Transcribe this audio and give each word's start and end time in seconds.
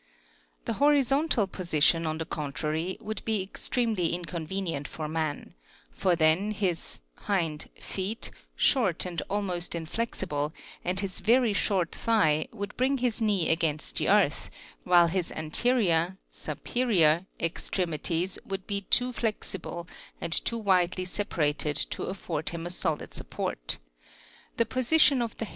6. 0.61 0.65
The 0.65 0.73
horizontal 0.73 1.45
position, 1.45 2.07
on 2.07 2.17
the 2.17 2.25
contrary, 2.25 2.97
would 3.01 3.23
be 3.23 3.43
extremely 3.43 4.15
inconvenient 4.15 4.87
for 4.87 5.07
man, 5.07 5.53
for 5.91 6.15
then 6.15 6.49
his 6.49 7.01
(hind) 7.27 7.69
feet, 7.79 8.31
short 8.55 9.05
and 9.05 9.21
almost 9.29 9.75
inflexible, 9.75 10.53
and 10.83 10.99
his 11.01 11.19
very 11.19 11.53
short 11.53 11.91
thigh, 11.93 12.47
would 12.51 12.75
bring 12.77 12.97
his 12.97 13.21
knee 13.21 13.51
against 13.51 13.97
the 13.97 14.09
earth, 14.09 14.49
while 14.85 15.05
his 15.05 15.31
anterior 15.33 16.17
(superior) 16.31 17.27
extremities 17.39 18.39
would 18.43 18.65
be 18.65 18.81
too 18.81 19.13
flexible 19.13 19.87
and 20.19 20.33
too 20.33 20.57
widely 20.57 21.05
separated 21.05 21.75
to 21.77 22.05
afford 22.05 22.49
him 22.49 22.65
a 22.65 22.71
solid 22.71 23.13
support; 23.13 23.77
5. 23.77 23.77
What 23.77 23.77
is 24.53 24.57
the 24.57 24.65
position 24.65 25.21
of 25.21 25.39
man 25.39 25.49